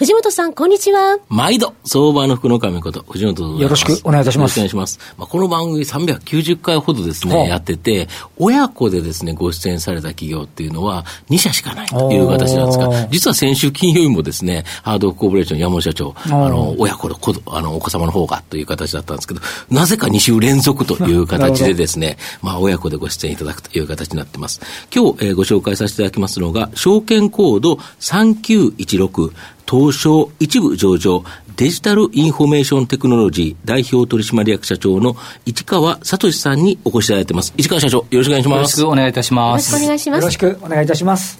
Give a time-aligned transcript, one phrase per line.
[0.00, 1.18] 藤本さん、こんにちは。
[1.28, 4.58] 毎度、相場の福の神こと、藤本よろしくお願いいたします。
[4.58, 5.14] よろしくお願いします。
[5.18, 24.62] まあ、この番組390回ほどですね、やってて、親子でですね、ご出演された企業っていうのは2社しかないという形なんですが、実は先週金曜日もですね、ハードオフコーポレーション山本社長、あの、親子の子あのお子様の方がという形だったんですけど、なぜか2週連続という形でですね、まあ、親子でご出演いただくという形になってます。
[24.90, 29.34] 今日、えー、ご紹介させていただきますのが、証券コード3916、
[29.70, 31.22] 東証一部上場
[31.56, 35.14] デジタルインフォメーションテクノロジー代表取締役社長の
[35.46, 37.54] 市川聡さんにお越しいただいてます。
[37.56, 38.58] 市川社長、よろしくお願いします。
[38.58, 39.72] よろしくお願いいたします。
[39.72, 40.20] よろしくお願いします。
[40.22, 41.38] よろしくお願いいたします。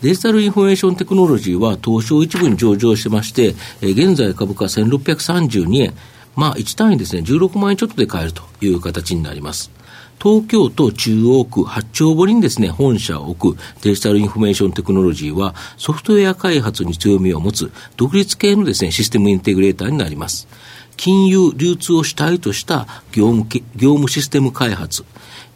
[0.00, 5.92] デジタルインフォメーションテクノロジーは東証一部に上場してまして、えー、現在株価1632円、
[6.34, 9.75] まあ1単位ですね、16万円ちょっとで買えるという形になります。
[10.22, 20.48] 東京都中央区八丁堀にですね、本社を置くデジタルインフォメーションテクノロジーは、ソフトウェア開発に強みを持つ独立系のですね、システムインテグレーターになります。
[20.96, 25.04] 金融、流通を主体とした業務業務システム開発、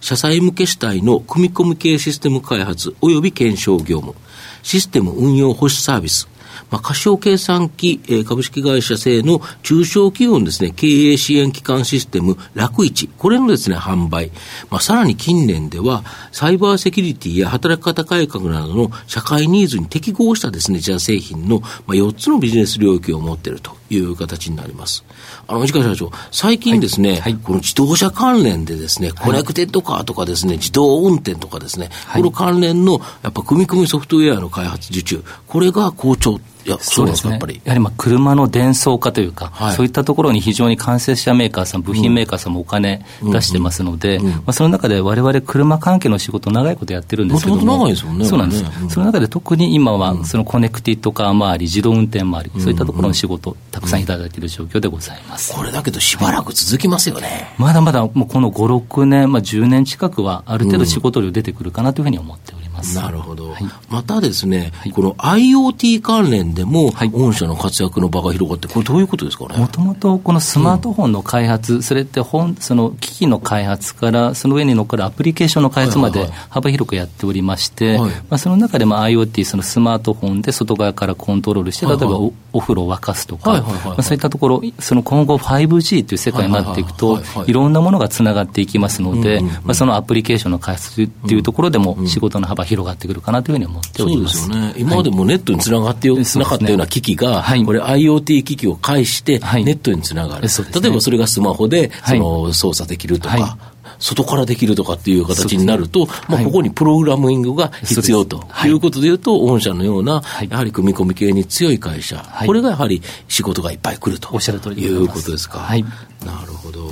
[0.00, 4.14] 社債向け主体の組み込み系システム開発及び検証業務、
[4.62, 6.28] システム運用保守サービス、
[6.70, 14.30] まあ、過小計算機、えー、株式会社製の中小企業のですね、経営支援機関システム、楽市、これのですね、販売。
[14.70, 25.05] まあ、さらに近年では、サイバーセキュリティや働き方改革などの社会ニーズに適合したですね、自社製品の、まあ、4つのビジネス領域を持っているという形になります。
[25.46, 37.33] あの、市川社長、最近ですね、はいはい、この自動車関連でですね、コネクテッドカーとかですね、自動運転とかですね、この関連の、やっぱ組み込みソフトウェアの開発受注、これが好調いや、そうですね。
[37.33, 37.61] やっぱり。
[37.65, 48.25] やはりまあ車の電装化というか、はい、そういったところに非常に完成車メーカーさん、部品メーカーさんもお金出してますので、まあ、その中でわれわれ車関係の仕事、長いことやってるんですけども、長いですよね。
[48.25, 55.55] そうなんです、うん、その中で特に今は、そのコネクティッドカー周り、自動運転周り、そういったところの仕事、たくさんいただいている状況でございます。
[55.55, 57.55] これだけど、しばらく続きますよね。
[57.59, 62.60] まだまだ、もうこの5、6年、まあ、10年近くは、ある程度仕事量出てくるかなというふうに思っております。
[62.80, 62.96] ます。
[62.96, 63.51] なるほど。
[63.51, 69.57] はい、またですね、はい、この IoT 関連でも、御社の活躍の場が広がって、これどういうことですかね？
[69.58, 83.64] もともとこのスマートフォンの開発、うん、それって本、その機器の開発から、その上に乗っかるアプリケーションの開発まで幅広くやっておりまして、まあ、その中でも IoT、そのスマートフォンで外側からコントロールして、例えばおお風呂を沸かすとか、
[84.02, 94.39] そういったところ、その今後 5G という世界になっていくと、いろんなものがつながっていきますので、まあ、そのアプリケーションの開発っていうところでも仕事の幅広がってくるかなというふうに思っております。
[94.39, 103.39] そうですよね、今までもネットにつながってなかったような機器が、はい、これ、IoT 機器を介して、ネットにつながる、はいね、例えばそれがスマホでその操作できるとか。
[103.39, 103.70] はい。
[104.01, 108.69] 外からできるとかっていう形になると、ね、まあ、ここにプログラミングが必要とい。
[108.70, 114.29] うことでいうと、御社のような、やはり組み込み系に強い会社、これがやはり仕事がいっぱい来ると。
[114.70, 115.59] いうことですか。
[115.59, 115.83] はい、
[116.25, 116.91] なるほど。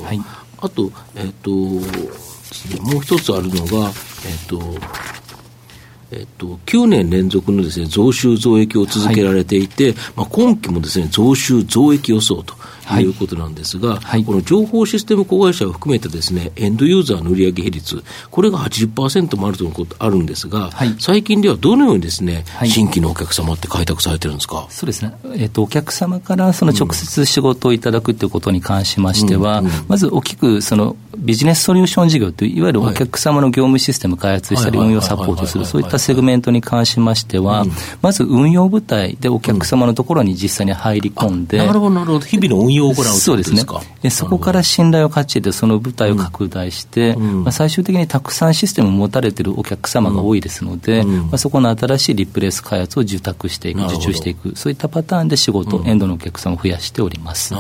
[0.60, 1.50] あと、えっ、ー、と、
[2.82, 3.90] もう一つあるのが、
[4.26, 4.60] えっ、ー、と、
[6.10, 12.54] えっと、9年連続のです、ね、増収増益を続けられていて、はい、まあ、今期もです、ね、増収増益予想と
[12.98, 13.04] い。
[13.04, 24.66] うことなんですが、はい、この情報システム子会社を含めてですね、エンドユーザーの売上比率、これが80%もあるとのことあるんですが、はい、最近ではどのようにですね、新規のお客様って開拓されてるんですか？
[24.70, 37.72] そうですね、えっと、お客様からその直接仕事をいただくということに関しましては、うんうんうん、まず大きくそのビジネスソリューション事業という、いわゆるお客様の業務システム開発したり、運用サポートする、そういったセグメントに関しましては、うん、
[38.02, 43.62] まず運用部隊でお客様のところに実際に入り込んで、なるほど、なるほど、日々の運用を行うそうですね。
[44.02, 57.54] で、そこから信頼を勝ち得て、その部隊を拡大して、うん、まあ、最終的にたくさんシステムを持たれているお客様が多いですので、まあ、そこの新しいリプレイス開発を受託していく、受注していく、そういったパターンで仕事、エンドのお客様を増やしております。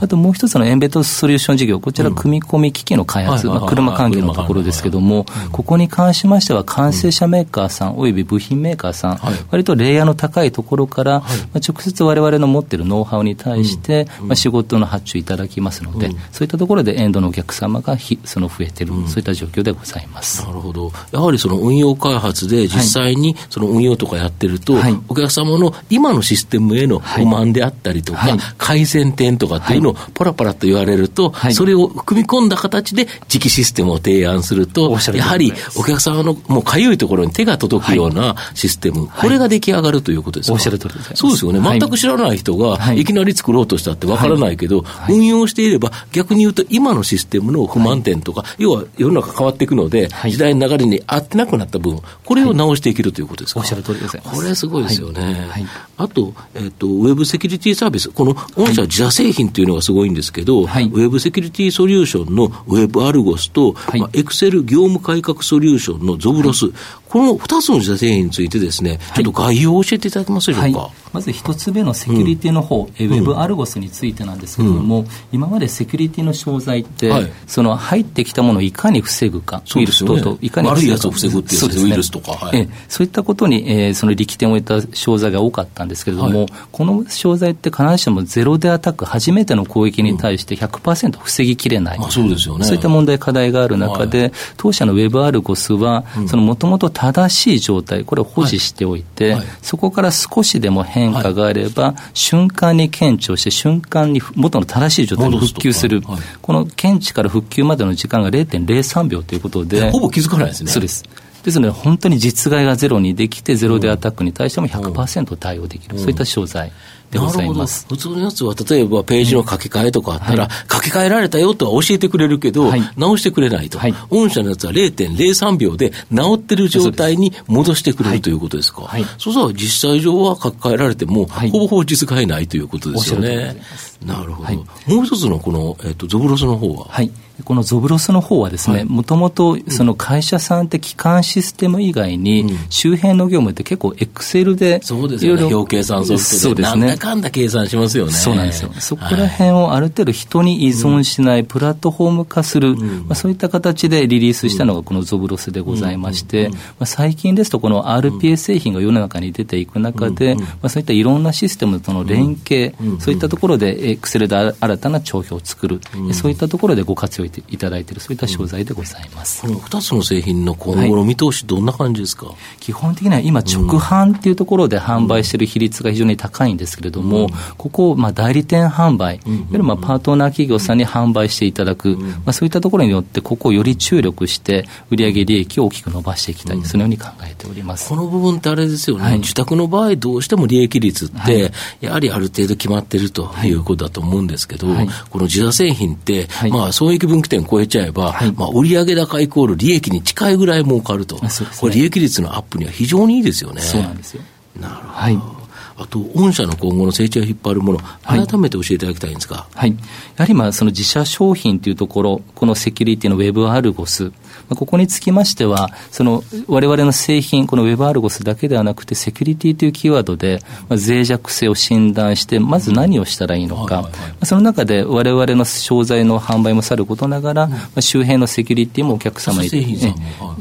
[0.00, 9.20] あともう一つのエンベッドソリューション事業、こちら、組み込み機器の開発、まあ、車関係のところですけども、ここに関しましては、完成車メーカーさんおよび部品メーカーさん、
[9.50, 20.42] 割とレイヤーの高いところから、まあ、直接われわれの持っているノウハウに対して、まあ、仕事の発注いただきますので、そういったところでエンドのお客様がひその増えてる、そういった状況でございます。
[20.42, 24.74] なるほど、やはりその運用開発で、実際にその運用とかやってると、
[25.08, 40.52] お客様の今のシステムへの不満であったりとか、改善点とかっていうのをパラパラと言われると、それを組み込んだ形で、次期システムを提案すると、やはりお客様のもうかゆいところに手が届くようなシステム、これが出来上がるということですか？
[40.54, 41.12] おっしゃる通りです。
[41.14, 41.60] そうですよね。
[41.80, 43.04] 全く知らない人が、い。
[43.04, 53.60] きなり作ろうとしたってわからないけど、運用していれば、逆に言うと今のシステムの不満点とか、要は世の中変わっていくので、時代の流れに合ってなくなった分、これを直していけるということですか？
[53.60, 54.18] おっしゃる通りです。
[54.18, 55.48] これすごいですよね。
[55.96, 63.74] あと、えっ、と、ウェブセキュリティサービス、この御社自社製品というのがすごいんですけど、ウェブセキュリティソリューションのウェブアルゴスと、
[64.12, 66.66] エクセル業務改革ソリューションのゾブロス、
[67.08, 70.78] この2つの自社製品についてですね、ちょっと概要を教えていただけますでしょうか？
[70.80, 99.40] はい、まず1つ目のセキュリティの方、うん、ウェブアルゴスについてなんですけれども、うん、今までセキュリティの商材って、はい、その入ってきたものをいかに防ぐか、ウイルス等々、いかに悪いやつを防ぐっていう、ね、ウイルスとか、はい、えそういったことに、えー、その力点を得た商材が多かったんですけれども、この商材って必ずしもゼロでアタック、初めての攻撃に対して100%防ぎきれない、うん、そうですよね、そういった問題、課題がある中で、当社のウェブアルゴスは、もともと正しい状態、これを保持しておいて、はい。
[99.40, 106.00] はい、そこから少しでも変化があれば、瞬間に検知をして、瞬間に元の正しい状態に復旧する、
[106.40, 110.70] この検知から復旧までの時間が0.03秒ということで、ほぼ気づかないですね。
[110.70, 111.04] そうです。
[111.44, 116.72] ですので、本当に実害がゼロにできて、ゼロでアタックに対しても100%対応できる、そういった商材。
[117.18, 117.86] でございます。
[117.88, 123.78] 普通のやつは、例えばページの書き換えとかあったら、書き換えられたよとは教えてくれるけど、直してくれないと、
[124.10, 133.56] 御社のやつは0.03秒で直ってる状態に戻してくれるということですか、そうしたら実際上は書き換えられても、ほぼほぼ実害ないということですよね。
[134.04, 136.86] なるほど、もう一つのこの、えっと、ゾブロスの方は？
[136.88, 137.10] はい。
[137.44, 148.12] このゾブロスの方はですね、もともとその会社さんって基幹システム以外に、周辺の業務って結構エクセルで、そうですよね、表計算ソフトで、なんだかんだ計算しますよね。
[148.12, 148.70] そうなんですよ。
[148.78, 165.80] そこら辺をある程度人に依存しない、プラットフォーム化する、まあ、そういった形でリリースしたのがこのゾブロスでございまして、まあ、最近ですとこの RPA 製品が世の中に出ていく中で、まあ、そういったいろんなシステムとの連携、そういったところでエクセルで新たな帳票を作る、
[166.12, 168.00] そういったところでご活用いただいている。
[168.00, 187.88] そういった商材でございます、この2つの製品の今後の見通し、どんな感じですか、基本的には今、直販っていうところで販売している比率が非常に高いんですけれども、ここ、まあ、代理店販売、いわゆるまあパートナー企業さんに販売していただく、まあ、そういったところによって、ここをより注力して、売上利益を大きく伸ばしていきたい、そのように考えております。
[187.88, 201.28] この部分ってあれですよね、はい、自宅の場合、どうしても利益率って、やはりある程度決まってるということだと思うんですけど、はい、この自社製品って、まあ、損益分岐点超えちゃえば、まあ、売上高イコール利益に近いぐらい儲かると、ね、
[201.60, 203.60] これ、利益率のアップには非常にいいですよね。
[203.60, 204.22] そうなんですよ。
[204.60, 205.35] なるほど、はい
[205.78, 209.46] あと、御社の今後の成長を引っ張るもの、改めて教えていただきたいんですか。
[209.54, 209.70] はい。
[209.70, 209.76] や
[210.16, 214.10] はりまあ、その自社商品というところ、このセキュリティのウェブアルゴス、
[214.48, 223.88] ここにつきましては、その我々の製品、このウェブアルゴスだけではなくて、セキュリティというキーワードで、まあ、脆弱性を診断して、まず何をしたらいいのか、
[224.22, 229.94] その中で我々の商材の販売もさることながら、まあ、周辺のセキュリティもお客様に、ね、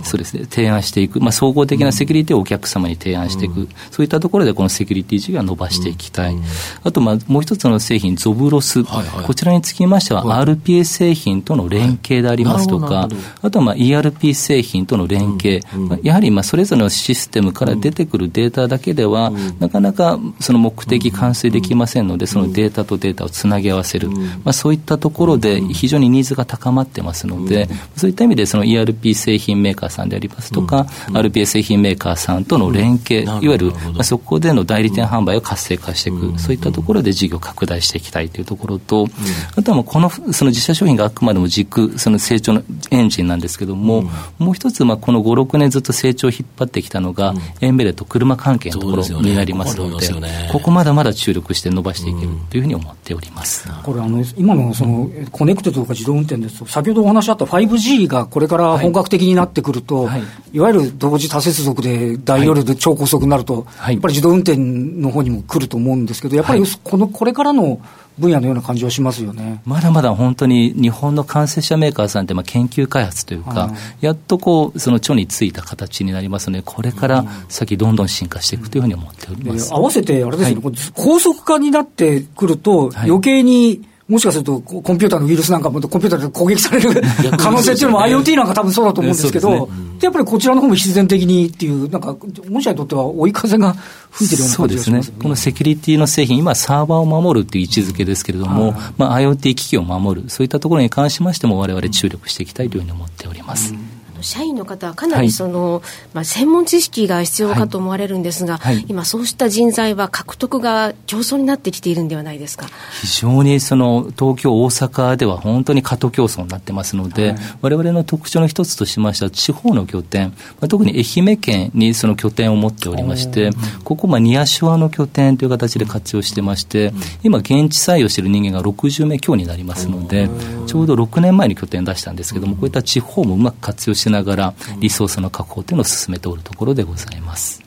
[0.03, 6.35] そうですね、提案していく、まあ、総合的なセキュリティをお客様に提案していく、そういったところでこのセキュリティ事業を伸ばしていきたい。
[6.83, 13.09] あと、まあ、もう一つの製品、ゾブロス、こちらにつきましては、RPA 製品との連携でありますとか、
[13.41, 15.61] あとはまあ ERP 製品との連携、
[16.03, 39.07] やはりまあそれぞれのシステムから出てくるデータだけでは、なかなかその目的完遂できませんので、そのデータとデータをつなぎ合わせる、まあ、そういったところで非常にニーズが高まってますので、そういった意味でその ERP 製品メーカーさんでありますとか、RPA 製品メーカーさんとの連携、いわゆる、まあ、そこでの代理店販売を活性化していく、そういったところで事業拡大していきたいというところと、
[39.55, 44.03] あとはもうこのその自社商品があくまでも軸、その成長のエンジンなんですけども、
[44.37, 67.79] もう一つ、まあ、この5、6年ずっと成長を引っ張ってきたのが、うん、エンベデッド車関係のところになりますので、こ、ここまだまだ注力して伸ばしていけるというふうに思っております、これあの、今のそのコネクテッドとか自動運転ですと、先ほどお話あった 5G がこれから本格的になってくると、はい、いわゆる同時多接続で大容量で超高速になると、はい、やっぱり自動運転の方にも来ると思うんですけど、やっぱりこのこれからの
[68.17, 69.61] 分野のような感じはしますよね。
[69.65, 87.01] まだまだ本当に日本の完成車メーカーさんってまあ研究開発というか、やっとこうその著についた形になりますので、これから先、どんどん進化していくというふうに思っております、合わせて、あれですね、はい、高速化になってくると、余計に、もしかすると、コンピューターのウイルスなんかもコンピューターで攻撃される
[87.39, 89.67] 可能性っていうのも IoT なんか多分そうだと思うんですけど、ね。
[89.99, 92.15] やっぱりこちらの方も必然的にっていう、なんか、
[92.51, 93.73] 御社にとっては追い風が
[94.11, 103.73] 吹いてるような感じがします、ね、ね、このセキュリティの製品、今、サーバーを守るっていう位置づけですけれども、まあ、IoT 機器を守る、そういったところに関しましても、われわれ注力していきたいというふうに思っております。
[103.73, 103.94] うん
[104.25, 105.81] 社員の方はかなりその、はい、
[106.13, 108.75] まあ、専門知識が必要かと思われるんですが、はい。
[108.75, 112.67] はい、今、そうした人材は獲得が競争になってきているんではないですか？
[113.01, 123.51] 非常にその東京、大阪では本当に過渡競争になってますので、われわれの特徴の一つとしましては、地方の拠点、まあ、特に愛媛県にその拠点を持っておりまして、
[123.83, 130.29] ここ、ニアショアの拠点という形で活用してまして、今、現地採用している人間が60名強になりますので、
[130.67, 137.61] ちょうど6年前に拠点出したんですけども、こういった地方もうまく活用してながら、リソースの確保というのを進めておるところでございます。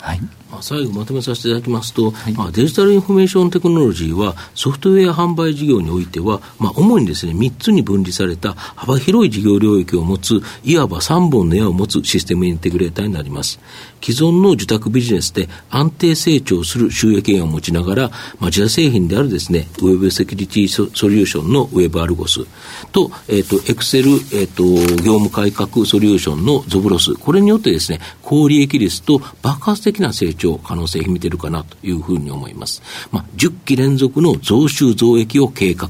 [0.00, 0.20] はい、
[0.60, 13.60] 最後まとめさせていただきますと、はい、まあ、デジタルインフォメーションテクノロジーはソフトウェア販売事業においては、まあ、主にですね、3つに分類された幅広い事業領域を持つ、いわば3本の矢を持つシステムインテグレーターになります。
[14.02, 22.46] 既存の受託ビジネスで安定成長する収益源を持ちながら、まあ、自社製品であるですね、ウェブセキュリティソリューションのウェブアルゴス
[22.92, 32.82] と、えと、エクセル、えと、業務改革ソリューションのゾブロス、これによってですね、高利益率と爆発的な成長可能性を秘めてるかなというふうに思います。
[33.10, 35.88] まあ、10期連続の増収増益を計画、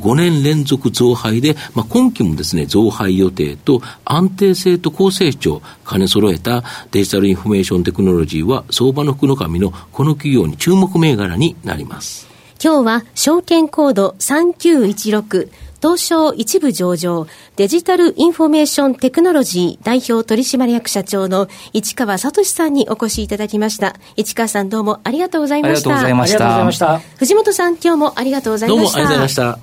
[0.00, 12.26] 5年連続増配で、まあ、今期もですね、増配予定と安定性と高成長、兼ね揃えたデジタルインフォメーションテクノロジーは相場の福の神のこの企業に注目銘柄になります。
[12.62, 15.50] 今日は証券コード3916
[15.86, 23.94] 東証一部上場デジタルインフォメーションテクノロジー代表取締役社長の市川聡さんにお越しいただきました。
[24.16, 25.90] 市川さんどうもありがとうございました。
[25.96, 26.98] ありがとうございました。
[27.18, 28.82] 藤本さん今日もありがとうございました。
[28.82, 29.58] どうもありがとうございました。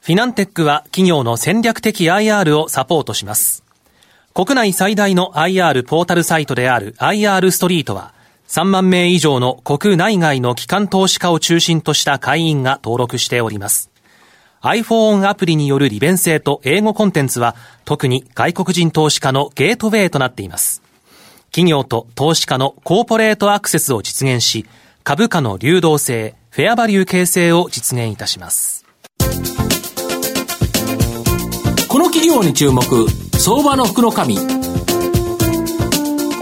[0.00, 3.62] フィナンテックは企業の戦略的 IR をサポートします。
[4.34, 8.12] 国内最大の IR ポータルサイトである IR ストリートは、
[8.48, 13.91] 3万名以上の国内外の機関投資家を中心とした会員が登録しております。
[14.62, 20.82] iPhone アプリによる利便性と英語コンテンツは、特に外国人投資家のゲートウェイとなっています。
[21.50, 24.64] 企業と投資家のコーポレートアクセスを実現し、
[25.02, 28.86] 株価の流動性、フェアバリュー形成を実現いたします。
[31.88, 32.82] この企業に注目
[33.38, 34.42] 相場の福の神こ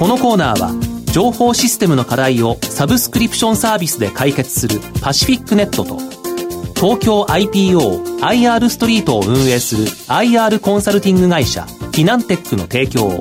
[0.07, 0.71] のコーナーは
[1.13, 6.10] 情報システムの課題をサブスクリプションサービスで解決するパシフィックネットと
[6.81, 13.21] 東京 IPOIR ストリートを運営する IR コンサルティング会社フィナンテックの提供を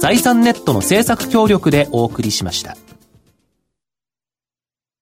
[0.00, 2.85] 財産ネットの政策協力でお送りしました。